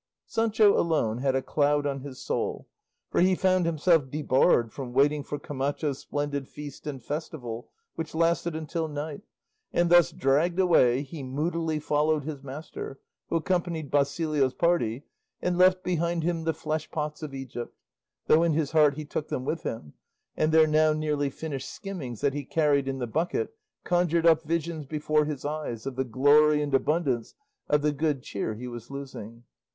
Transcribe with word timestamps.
Sancho 0.25 0.75
alone 0.79 1.19
had 1.19 1.35
a 1.35 1.43
cloud 1.43 1.85
on 1.85 1.99
his 1.99 2.17
soul, 2.19 2.67
for 3.11 3.21
he 3.21 3.35
found 3.35 3.67
himself 3.67 4.09
debarred 4.09 4.73
from 4.73 4.93
waiting 4.93 5.21
for 5.23 5.37
Camacho's 5.37 5.99
splendid 5.99 6.47
feast 6.47 6.87
and 6.87 7.03
festival, 7.03 7.69
which 7.93 8.15
lasted 8.15 8.55
until 8.55 8.87
night; 8.87 9.21
and 9.71 9.91
thus 9.91 10.11
dragged 10.11 10.59
away, 10.59 11.03
he 11.03 11.21
moodily 11.21 11.77
followed 11.79 12.23
his 12.23 12.41
master, 12.41 12.99
who 13.29 13.35
accompanied 13.35 13.91
Basilio's 13.91 14.55
party, 14.55 15.03
and 15.39 15.55
left 15.55 15.83
behind 15.83 16.23
him 16.23 16.45
the 16.45 16.53
flesh 16.55 16.89
pots 16.89 17.21
of 17.21 17.35
Egypt; 17.35 17.77
though 18.25 18.41
in 18.41 18.53
his 18.53 18.71
heart 18.71 18.95
he 18.95 19.05
took 19.05 19.27
them 19.27 19.45
with 19.45 19.61
him, 19.61 19.93
and 20.35 20.51
their 20.51 20.65
now 20.65 20.93
nearly 20.93 21.29
finished 21.29 21.69
skimmings 21.69 22.21
that 22.21 22.33
he 22.33 22.43
carried 22.43 22.87
in 22.87 22.97
the 22.97 23.05
bucket 23.05 23.53
conjured 23.83 24.25
up 24.25 24.41
visions 24.41 24.87
before 24.87 25.25
his 25.25 25.45
eyes 25.45 25.85
of 25.85 25.95
the 25.95 26.03
glory 26.03 26.59
and 26.59 26.73
abundance 26.73 27.35
of 27.69 27.83
the 27.83 27.91
good 27.91 28.23
cheer 28.23 28.55
he 28.55 28.67
was 28.67 28.89
losing. 28.89 29.43